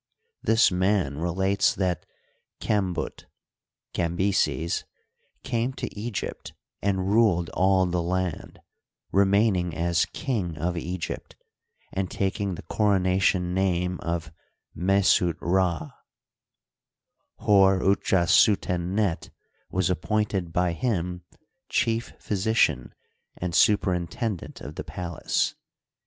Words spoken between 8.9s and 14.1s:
remaining as King of Egypt, and taking the corona tion name